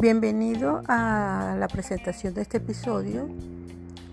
[0.00, 3.28] Bienvenido a la presentación de este episodio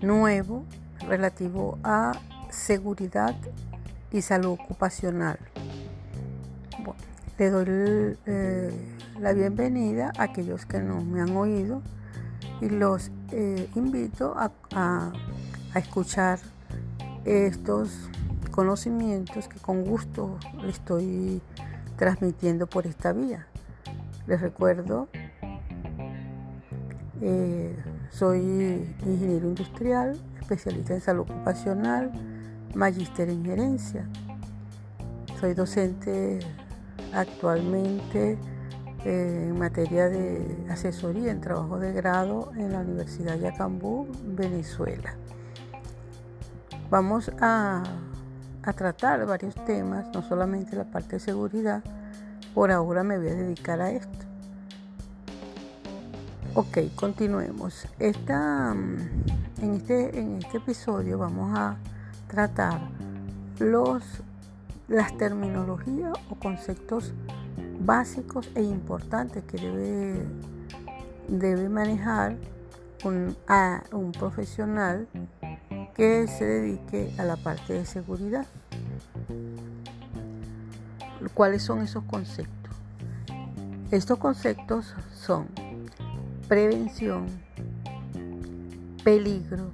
[0.02, 0.64] nuevo
[1.06, 2.10] relativo a
[2.50, 3.36] seguridad
[4.10, 5.38] y salud ocupacional.
[7.38, 8.72] le doy eh,
[9.20, 11.82] la bienvenida a aquellos que no me han oído
[12.60, 15.12] y los eh, invito a
[15.76, 16.40] escuchar
[17.24, 18.10] estos
[18.50, 21.40] conocimientos que con gusto le estoy
[21.96, 23.46] transmitiendo por esta vía.
[24.26, 25.06] Les recuerdo
[27.20, 27.76] eh,
[28.10, 28.38] soy
[29.04, 32.12] ingeniero industrial, especialista en salud ocupacional,
[32.74, 34.08] magíster en gerencia.
[35.40, 36.40] Soy docente
[37.12, 38.38] actualmente
[39.04, 45.14] eh, en materia de asesoría en trabajo de grado en la Universidad Yacambú, Venezuela.
[46.90, 47.82] Vamos a,
[48.62, 51.82] a tratar varios temas, no solamente la parte de seguridad.
[52.54, 54.25] Por ahora me voy a dedicar a esto.
[56.58, 57.86] Ok, continuemos.
[57.98, 58.96] Mm,
[59.62, 61.76] en, este, en este episodio vamos a
[62.28, 62.80] tratar
[64.88, 67.12] las terminologías o conceptos
[67.80, 69.58] básicos e importantes que
[71.28, 72.36] debe, manejar
[73.46, 75.06] a un profesional
[75.94, 78.46] que se dedique a la parte de seguridad.
[81.34, 82.74] ¿Cuáles son esos conceptos?
[83.90, 85.65] Estos conceptos son
[86.48, 87.26] prevención,
[89.02, 89.70] peligro,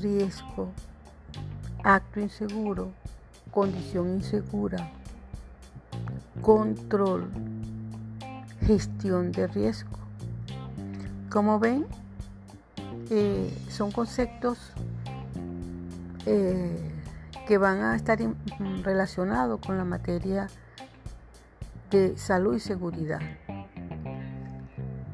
[0.00, 0.70] riesgo,
[1.84, 2.90] acto inseguro,
[3.50, 4.90] condición insegura,
[6.42, 7.30] control,
[8.66, 9.98] gestión de riesgo.
[11.30, 11.86] Como ven,
[13.10, 14.58] eh, son conceptos
[16.26, 16.92] eh,
[17.46, 18.18] que van a estar
[18.82, 20.48] relacionados con la materia
[21.90, 23.20] de salud y seguridad.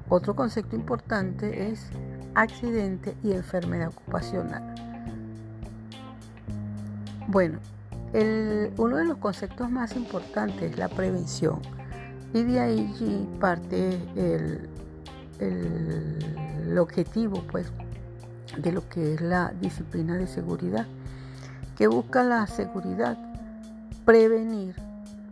[0.08, 1.86] Otro concepto importante es
[2.34, 4.74] accidente y enfermedad ocupacional.
[7.28, 7.58] Bueno,
[8.76, 11.60] uno de los conceptos más importantes es la prevención
[12.32, 14.68] y de ahí parte el,
[15.38, 17.72] el objetivo pues,
[18.58, 20.86] de lo que es la disciplina de seguridad,
[21.76, 23.18] que busca la seguridad,
[24.04, 24.76] prevenir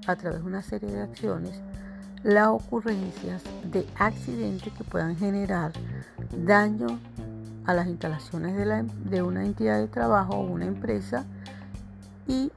[0.06, 1.61] a través de una serie de acciones
[2.22, 5.72] las ocurrencias de accidentes que puedan generar
[6.37, 6.99] daño
[7.65, 8.56] a las instalaciones
[9.05, 11.25] de, una entidad de trabajo o una empresa
[12.27, 12.50] y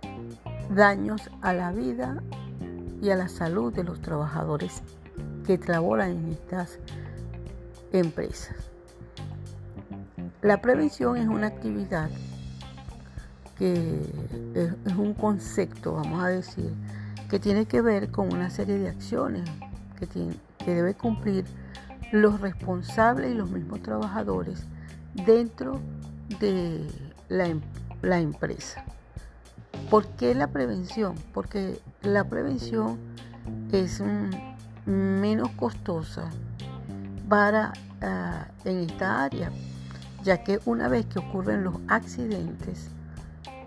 [0.70, 2.22] daños a la vida
[3.02, 4.82] y a la salud de los trabajadores
[5.46, 6.80] que trabajan en estas
[7.92, 8.56] empresas.
[10.42, 12.10] La prevención es una actividad
[13.58, 14.02] que
[14.54, 16.74] es un concepto, vamos a decir,
[17.36, 19.44] que tiene que ver con una serie de acciones
[20.00, 21.44] que, tiene, que debe cumplir
[22.14, 24.64] los responsables y los mismos trabajadores
[25.26, 25.82] dentro
[26.40, 26.88] de
[27.28, 27.60] la, em,
[28.02, 28.86] la empresa.
[29.90, 31.16] ¿Por qué la prevención?
[31.34, 32.98] Porque la prevención
[33.74, 34.02] es
[34.86, 36.30] menos costosa
[37.28, 39.52] para ah, en esta área,
[40.24, 42.88] ya que una vez que ocurren los accidentes,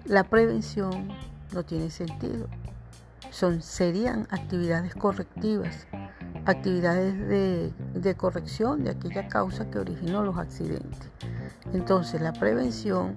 [0.06, 1.08] la prevención
[1.52, 2.48] no tiene sentido
[3.30, 5.86] son, serían actividades correctivas,
[6.46, 11.10] actividades de, corrección de aquella causa que originó los accidentes.
[11.72, 13.16] Entonces la prevención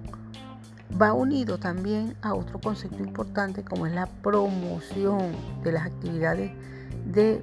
[1.00, 6.52] va unido también a otro concepto importante como es la promoción de las actividades
[7.06, 7.42] de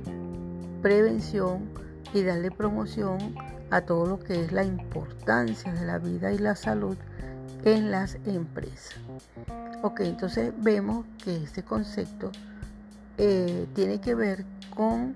[0.81, 1.69] prevención
[2.13, 3.18] y darle promoción
[3.72, 6.97] a todo lo que es la importancia de la vida y la salud
[7.63, 8.96] en las empresas.
[9.81, 12.31] Ok, entonces vemos que este concepto
[13.22, 15.13] eh, tiene que ver con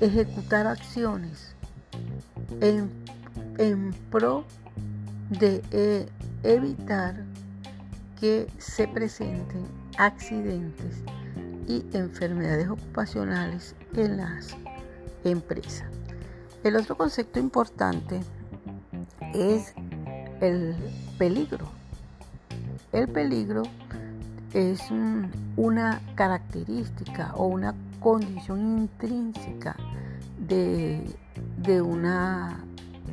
[0.00, 1.54] ejecutar acciones
[2.60, 2.90] en,
[4.10, 4.44] pro
[5.30, 6.08] de eh,
[6.42, 7.24] evitar
[8.20, 9.66] que se presenten
[9.98, 10.96] accidentes
[11.68, 14.56] y enfermedades ocupacionales en las
[15.24, 15.86] empresas.
[16.64, 18.20] El otro concepto importante
[19.32, 19.74] es
[20.40, 20.74] el
[21.18, 21.68] peligro.
[22.92, 23.62] El peligro
[24.56, 24.80] es
[25.58, 29.76] una característica o una condición intrínseca
[30.38, 31.14] de,
[31.82, 32.64] una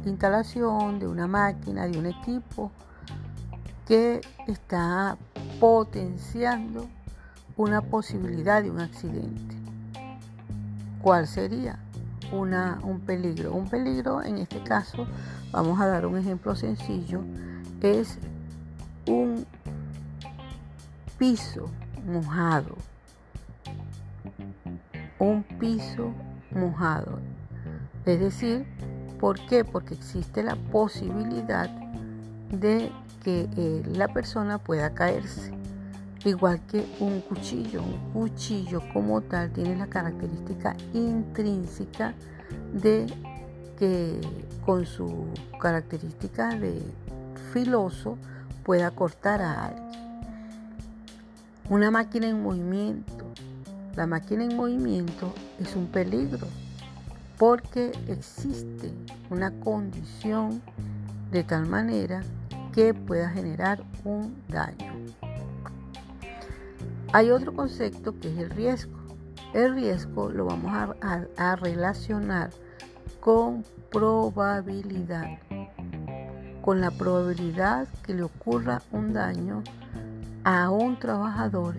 [0.06, 2.72] instalación, de una máquina, de un equipo
[3.86, 5.18] que está
[5.60, 6.88] potenciando
[7.58, 9.56] una posibilidad de un accidente.
[11.02, 11.78] ¿Cuál sería?
[12.32, 13.52] Una, un peligro.
[13.54, 15.06] Un peligro, en este caso,
[15.52, 17.20] vamos a dar un ejemplo sencillo,
[17.82, 18.18] es
[19.08, 19.46] un
[21.24, 21.70] piso
[22.06, 22.76] mojado.
[25.20, 26.12] Un piso
[26.52, 27.20] mojado.
[28.06, 28.66] Es decir,
[29.22, 29.64] ¿por qué?
[29.64, 31.70] Porque existe la posibilidad
[32.50, 32.92] de
[33.24, 35.54] que eh, la persona pueda caerse.
[36.26, 37.82] Igual que un cuchillo.
[37.84, 42.14] Un cuchillo como tal tiene la característica intrínseca
[42.74, 43.06] de
[43.80, 44.20] que
[44.66, 45.28] con su
[45.58, 46.82] característica de
[47.54, 48.18] filoso
[48.66, 50.03] pueda cortar a alguien.
[51.74, 53.26] Una máquina en movimiento.
[53.96, 56.46] La máquina en movimiento es un peligro
[57.40, 58.94] porque existe
[59.32, 60.62] una condición
[61.32, 62.22] de tal manera
[62.74, 64.94] que pueda generar un daño.
[67.12, 69.00] Hay otro concepto que es el riesgo.
[69.56, 72.52] El riesgo lo vamos a, relacionar
[73.20, 75.40] con probabilidad,
[76.62, 79.64] con la probabilidad que le ocurra un daño
[80.44, 81.76] a un trabajador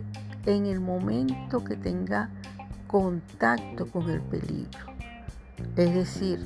[0.47, 2.31] en el momento que tenga
[2.87, 4.87] contacto con el peligro.
[5.77, 6.41] Es decir,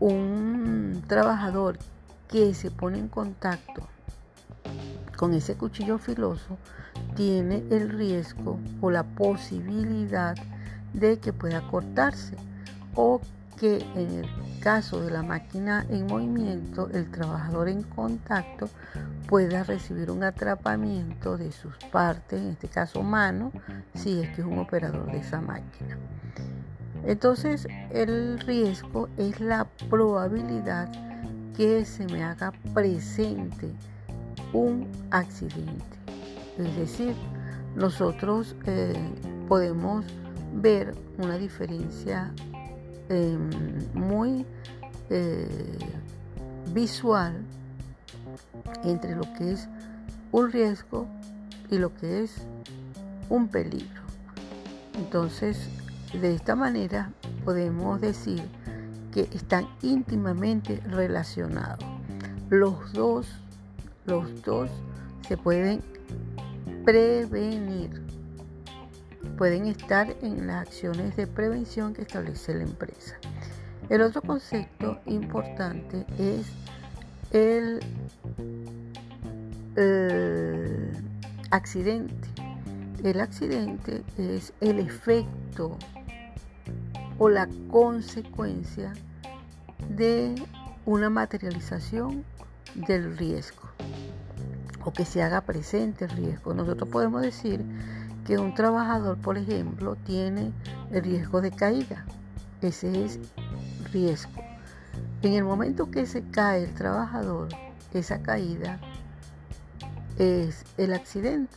[0.00, 1.78] un trabajador
[2.28, 3.86] que se pone en contacto
[5.16, 6.56] con ese cuchillo filoso
[7.16, 10.36] tiene el riesgo o la posibilidad
[10.92, 12.36] de que pueda cortarse
[12.94, 13.20] o
[13.58, 18.68] que en el caso de la máquina en movimiento el trabajador en contacto
[19.26, 23.52] pueda recibir un atrapamiento de sus partes, en este caso mano,
[23.94, 25.98] si es que es un operador de esa máquina.
[27.04, 30.90] Entonces el riesgo es la probabilidad
[31.56, 33.72] que se me haga presente
[34.52, 35.98] un accidente.
[36.58, 37.14] Es decir,
[37.74, 38.94] nosotros eh,
[39.48, 40.04] podemos
[40.54, 42.32] ver una diferencia
[43.08, 43.50] em,
[43.94, 44.44] muy
[45.10, 45.78] eh,
[46.72, 47.34] visual
[48.84, 49.68] entre lo que es
[50.32, 51.06] un riesgo
[51.70, 52.42] y lo que es
[53.28, 54.02] un peligro.
[54.96, 55.68] Entonces,
[56.12, 57.10] de esta manera
[57.44, 58.42] podemos decir
[59.12, 61.84] que están íntimamente relacionados.
[62.50, 63.26] Los dos,
[64.06, 64.70] los dos
[65.26, 65.82] se pueden
[66.84, 68.07] prevenir.
[69.38, 73.14] Pueden estar en las acciones de prevención que establece la empresa.
[73.88, 76.46] El otro concepto importante es
[77.30, 77.78] el,
[81.50, 82.28] accidente.
[83.04, 85.78] El accidente es el efecto
[87.18, 88.92] o la consecuencia
[89.88, 90.34] de
[90.84, 92.24] una materialización
[92.74, 93.62] del riesgo
[94.84, 96.54] o que se haga presente el riesgo.
[96.54, 97.64] Nosotros podemos decir
[98.28, 100.52] que un trabajador, por ejemplo, tiene
[100.90, 102.04] el riesgo de caída.
[102.60, 103.18] Ese es
[103.90, 104.42] riesgo.
[105.22, 107.48] En el momento que se cae el trabajador,
[107.94, 108.80] esa caída
[110.18, 111.56] es el accidente.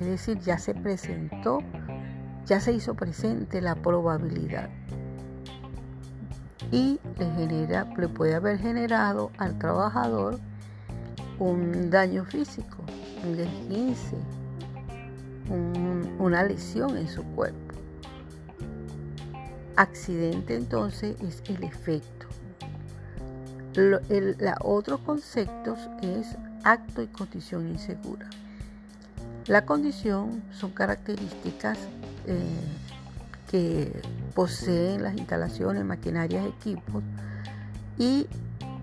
[0.00, 1.60] Es decir, ya se presentó,
[2.44, 4.70] ya se hizo presente la probabilidad.
[6.72, 10.40] Y le genera, le puede haber generado al trabajador
[11.38, 12.78] un daño físico,
[13.24, 14.16] un desguince,
[15.48, 17.74] una lesión en su cuerpo.
[19.76, 22.26] Accidente entonces es el efecto.
[23.74, 28.28] Lo, el, otros conceptos es acto y condición insegura.
[29.46, 31.78] La condición son características
[32.26, 32.40] eh,
[33.50, 33.92] que
[34.34, 37.02] poseen las instalaciones, maquinarias, equipos
[37.98, 38.26] y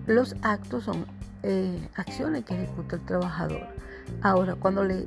[0.06, 1.06] los actos son
[1.42, 3.66] eh, acciones que ejecuta el trabajador.
[4.22, 5.06] Ahora, cuando le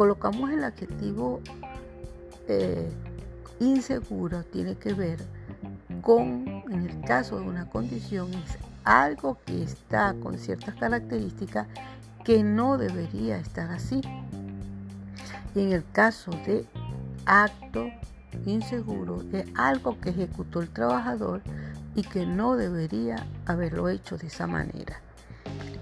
[0.00, 1.42] colocamos el adjetivo
[2.48, 2.90] eh,
[3.58, 5.18] inseguro, tiene que ver
[6.00, 11.66] con, en el caso de una condición, es algo que está con ciertas características
[12.24, 14.00] que no debería estar así.
[15.54, 16.64] Y en el caso de
[17.26, 17.90] acto
[18.46, 21.42] inseguro, es algo que ejecutó el trabajador
[21.94, 25.02] y que no debería haberlo hecho de esa manera.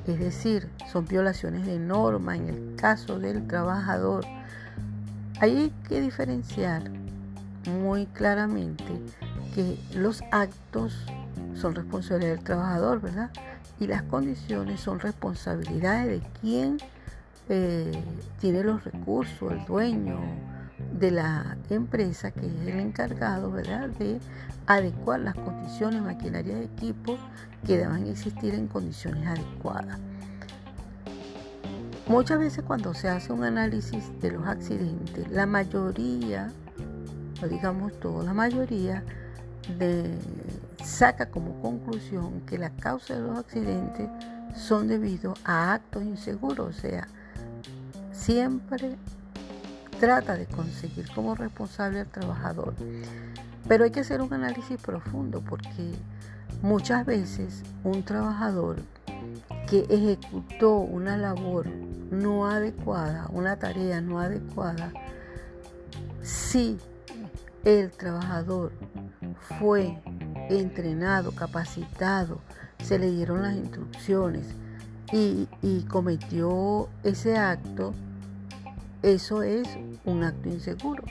[0.08, 4.24] Es decir, son violaciones de norma en el caso del trabajador.
[5.38, 6.82] hay que diferenciar
[7.66, 8.84] muy claramente
[9.54, 11.04] que los actos
[11.54, 13.30] son responsabilidad del trabajador, ¿verdad?
[13.78, 16.78] Y las condiciones son responsabilidades de quien
[17.50, 17.92] eh,
[18.40, 20.20] tiene los recursos, el dueño,
[20.98, 23.88] de la empresa que es el encargado ¿verdad?
[23.90, 24.20] de
[24.66, 27.16] adecuar las condiciones, maquinaria de equipo
[27.66, 29.98] que deban existir en condiciones adecuadas.
[32.06, 36.50] Muchas veces cuando se hace un análisis de los accidentes, la mayoría,
[37.42, 39.02] o digamos todo, la mayoría
[40.82, 44.08] saca como conclusión que la causa de los accidentes
[44.56, 47.06] son debido a actos inseguros, o sea,
[48.12, 48.96] siempre
[49.98, 52.74] trata de conseguir como responsable al trabajador.
[53.66, 55.92] Pero hay que hacer un análisis profundo porque
[56.62, 58.76] muchas veces un trabajador
[59.68, 61.66] que ejecutó una labor
[62.10, 64.92] no adecuada, una tarea no adecuada,
[66.22, 66.78] si
[67.64, 68.72] el trabajador
[69.58, 69.98] fue
[70.48, 72.38] entrenado, capacitado,
[72.82, 74.46] se le dieron las instrucciones
[75.12, 75.46] y,
[75.88, 77.94] cometió ese acto,
[79.02, 79.68] eso es
[80.04, 81.04] un acto inseguro.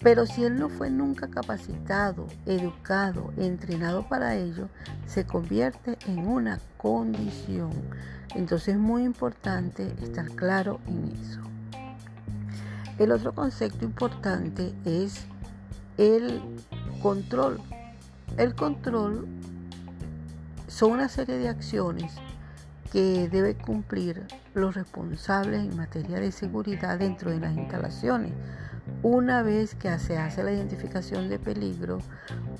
[0.00, 4.68] Pero si él no fue nunca capacitado, educado, entrenado para ello,
[5.06, 7.70] se convierte en una condición.
[8.34, 11.40] Entonces es muy importante estar claro en eso.
[12.98, 15.26] El otro concepto importante es
[15.96, 16.40] el
[17.02, 17.60] control.
[18.36, 19.26] El control
[20.68, 22.12] son una serie de acciones
[22.94, 24.24] que deben cumplir
[24.54, 28.30] los responsables en materia de seguridad dentro de las instalaciones.
[29.02, 31.98] Una vez que se hace la identificación de peligro,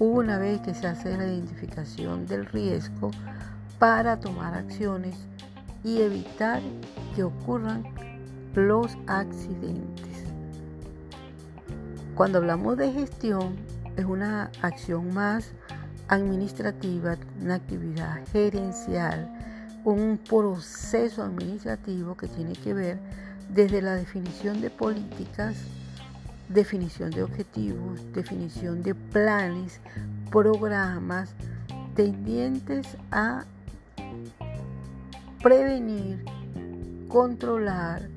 [0.00, 3.12] una vez que se hace la identificación del riesgo
[3.78, 5.14] para tomar acciones
[5.84, 6.60] y evitar
[7.14, 7.84] que ocurran
[8.56, 10.24] los accidentes.
[12.16, 13.54] Cuando hablamos de gestión,
[13.96, 15.52] es una acción más
[16.08, 19.30] administrativa, una actividad gerencial,
[19.84, 22.98] un proceso administrativo que tiene que ver
[23.48, 25.56] desde la definición de políticas,
[26.48, 29.80] definición de objetivos, definición de planes,
[30.30, 31.34] programas
[31.94, 33.44] tendientes a
[35.42, 36.24] prevenir,
[37.08, 38.08] controlar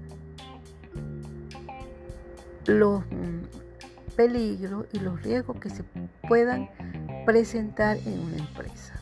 [2.65, 5.83] los mm, peligros y los riesgos que se
[6.27, 6.69] puedan
[7.25, 8.96] presentar en una empresa.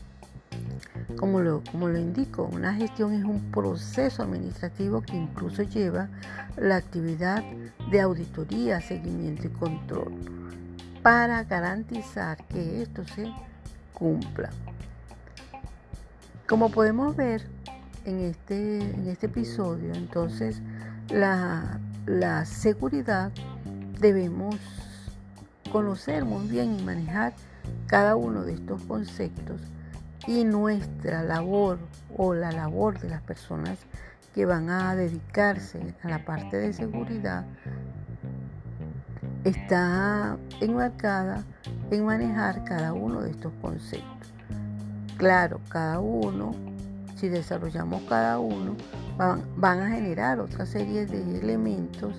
[1.16, 6.08] Como lo, como lo indico, una gestión es un proceso administrativo que incluso lleva
[6.56, 7.42] la actividad
[7.90, 10.12] de auditoría, seguimiento y control
[11.02, 13.32] para garantizar que esto se
[13.94, 14.50] cumpla.
[16.46, 17.46] Como podemos ver
[18.04, 20.60] en este, en este episodio, entonces
[21.08, 23.32] la, la seguridad
[24.00, 24.56] debemos
[25.72, 27.34] conocer muy bien y manejar
[27.86, 29.60] cada uno de estos conceptos
[30.26, 31.78] y nuestra labor
[32.16, 33.78] o la labor de las personas
[34.34, 37.44] que van a dedicarse a la parte de seguridad
[39.44, 41.44] está enmarcada
[41.90, 44.34] en manejar cada uno de estos conceptos.
[45.16, 46.52] Claro, cada uno,
[47.14, 48.76] si desarrollamos cada uno,
[49.56, 52.16] van, a generar otra serie de elementos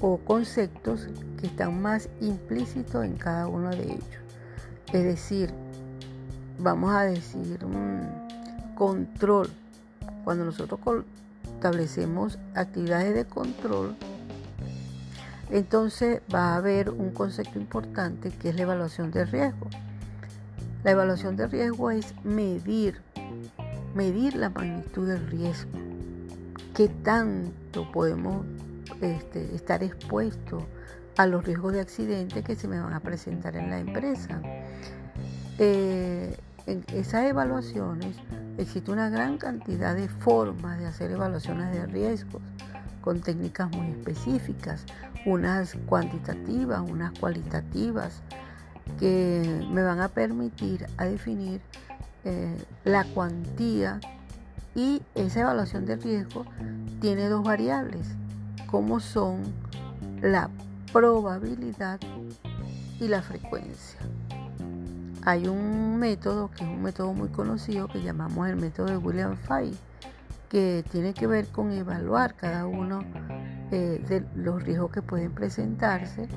[0.00, 1.08] o conceptos
[1.40, 4.20] que están más implícitos en cada uno de ellos.
[4.92, 5.52] Es decir,
[6.58, 7.58] vamos a decir
[8.74, 9.50] control.
[10.24, 10.80] Cuando nosotros
[11.54, 13.96] establecemos actividades de control,
[15.50, 19.68] entonces va a haber un concepto importante que es la evaluación de riesgo.
[20.84, 23.00] La evaluación de riesgo es medir,
[23.94, 25.78] medir la magnitud del riesgo.
[26.74, 28.44] ¿Qué tanto podemos
[29.00, 30.62] este, estar expuestos
[31.16, 34.40] a los riesgos de accidente que se me van a presentar en la empresa?
[35.58, 36.36] Eh,
[36.68, 38.16] en esas evaluaciones
[38.58, 42.42] existe una gran cantidad de formas de hacer evaluaciones de riesgos
[43.00, 44.84] con técnicas muy específicas,
[45.24, 48.20] unas cuantitativas, unas cualitativas,
[48.98, 51.60] que me van a permitir a definir
[52.24, 54.00] eh, la cuantía
[54.74, 56.44] y esa evaluación de riesgo
[57.00, 58.06] tiene dos variables,
[58.66, 59.40] como son
[60.20, 60.50] la
[60.92, 61.98] probabilidad
[63.00, 64.00] y la frecuencia.
[65.28, 69.36] Hay un método que es un método muy conocido que llamamos el método de William
[69.36, 69.76] Fay,
[70.48, 73.04] que tiene que ver con evaluar cada uno
[73.70, 76.28] eh, de los riesgos que pueden presentarse.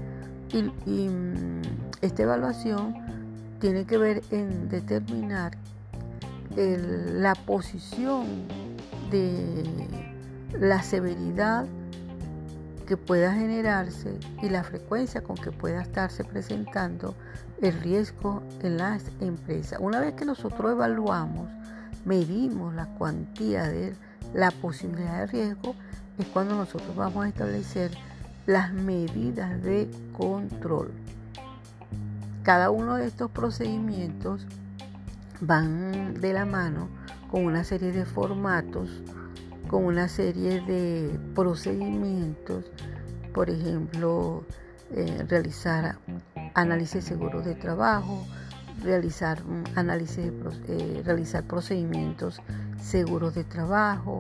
[0.52, 1.62] Y, mm,
[2.02, 2.94] esta evaluación
[3.62, 5.54] tiene que ver en determinar
[6.58, 8.26] la posición
[9.10, 9.64] de
[10.60, 11.66] la severidad
[12.92, 17.16] que pueda generarse y la frecuencia con que pueda estarse presentando
[17.62, 19.80] el riesgo en las empresas.
[19.80, 21.48] Una vez que nosotros evaluamos,
[22.04, 23.96] medimos la cuantía de
[24.34, 25.74] la posibilidad de riesgo,
[26.18, 27.92] es cuando nosotros vamos a establecer
[28.46, 30.92] las medidas de control.
[32.44, 34.46] Cada uno de estos procedimientos
[35.40, 36.90] van de la mano
[37.30, 38.90] con una serie de formatos,
[39.72, 42.66] con una serie de procedimientos,
[43.34, 44.44] por ejemplo,
[44.92, 45.98] eh, realizar
[46.54, 48.28] análisis seguros de trabajo,
[48.84, 49.42] realizar
[49.76, 50.30] análisis,
[50.68, 52.42] eh, realizar procedimientos
[52.82, 54.20] seguros de trabajo,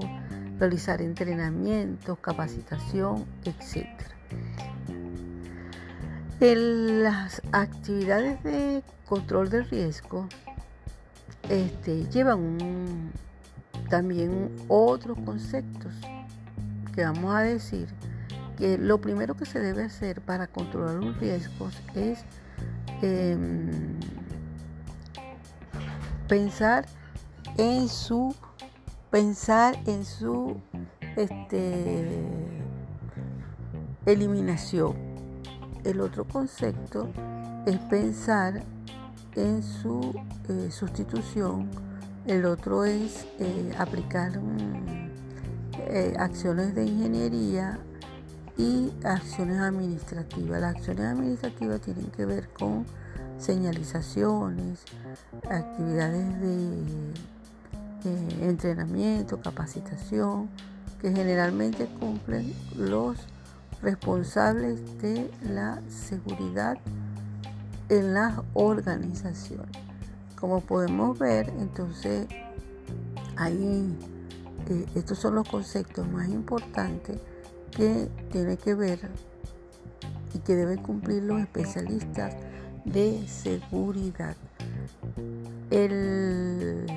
[0.58, 3.90] realizar entrenamientos, capacitación, etc.
[6.40, 10.30] Las actividades de control de riesgo
[11.50, 13.12] este, llevan
[13.92, 15.94] también otros conceptos
[16.96, 17.90] que vamos a decir
[18.58, 22.24] que lo primero que se debe hacer para controlar los riesgos es
[23.02, 24.00] em,
[26.30, 26.86] pensar
[27.58, 28.34] en su
[29.12, 30.56] pensar en su
[31.18, 32.24] este,
[34.06, 34.96] eliminación.
[35.84, 37.10] El otro concepto
[37.66, 38.64] es pensar
[39.36, 40.18] en su
[40.48, 41.91] eh, sustitución.
[42.26, 45.10] El otro es eh, aplicar mm,
[45.80, 47.80] eh, acciones de ingeniería
[48.58, 50.62] y acciones administrativas.
[50.62, 52.86] Las acciones administrativas tienen que ver con
[53.40, 54.84] señalizaciones,
[55.50, 56.84] actividades de
[58.42, 60.48] entrenamiento, capacitación,
[61.02, 63.18] que generalmente cumplen los
[63.82, 66.78] responsables de la seguridad
[67.90, 69.91] en las organizaciones.
[70.42, 72.26] Como podemos ver, entonces,
[73.38, 73.96] ahí
[74.70, 77.20] eh, estos son los conceptos más importantes
[77.70, 79.00] que tiene que ver
[80.34, 82.36] y que deben cumplir los especialistas
[82.86, 84.36] de seguridad.
[85.70, 86.88] El,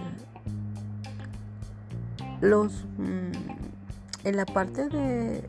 [2.40, 5.46] los, mm, en la parte de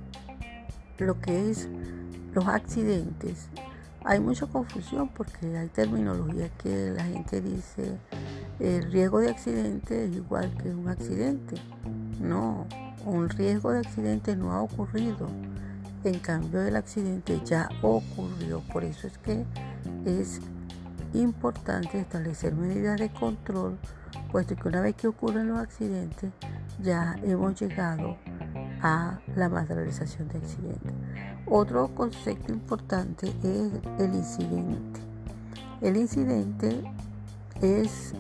[0.98, 1.70] lo que es
[2.34, 3.48] los accidentes,
[4.06, 7.98] hay mucha confusión porque hay terminología que la gente dice
[8.60, 11.56] el riesgo de accidente es igual que un accidente.
[12.22, 12.68] No,
[13.06, 15.28] un riesgo de accidente no ha ocurrido.
[16.04, 18.62] En cambio, el accidente ya ocurrió.
[18.72, 19.44] Por eso es que
[20.06, 20.40] es
[21.14, 23.78] importante establecer medidas de control,
[24.32, 26.32] puesto que una vez que ocurren los accidentes,
[26.82, 28.18] ya hemos llegado
[28.82, 31.35] a la materialización de accidentes.
[31.48, 35.00] Otro concepto importante es el incidente.
[35.80, 36.82] El incidente
[37.62, 38.14] es,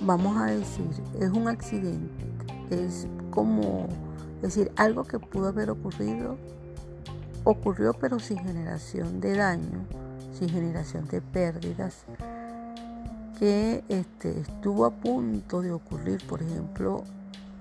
[0.00, 0.88] vamos a decir,
[1.20, 2.24] es un accidente,
[2.70, 3.86] es como
[4.40, 6.38] decir algo que pudo haber ocurrido,
[7.44, 9.84] ocurrió pero sin generación de daño,
[10.32, 12.04] sin generación de pérdidas,
[13.38, 17.04] que este, estuvo a punto de ocurrir, por ejemplo,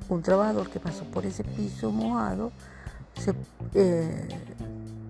[0.08, 2.54] un trabajador que pasó por ese piso mojado
[3.15, 3.34] se,
[3.74, 4.28] eh,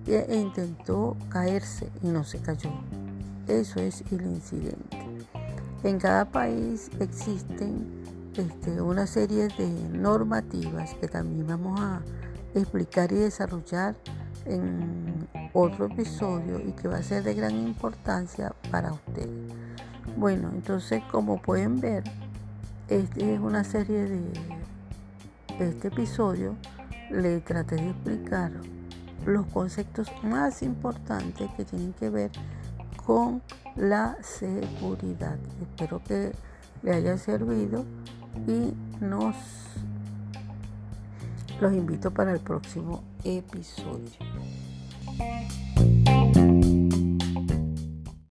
[0.07, 2.71] e intentó caerse y no se cayó.
[3.47, 4.97] Eso es el incidente.
[5.83, 8.01] En cada país existen
[8.35, 12.01] este, una serie de normativas que también vamos a
[12.53, 13.95] explicar y desarrollar
[14.45, 19.29] en otro episodio y que va a ser de gran importancia para ustedes.
[20.17, 22.03] Bueno, entonces como pueden ver,
[22.87, 24.31] este es una serie de
[25.59, 26.55] este episodio
[27.11, 28.51] le traté de explicar
[29.25, 32.31] los conceptos más importantes que tienen que ver
[33.05, 33.41] con
[33.75, 35.37] la seguridad.
[35.61, 36.31] Espero que
[36.83, 37.85] le haya servido
[38.47, 39.35] y nos
[41.59, 44.09] los invito para el próximo episodio.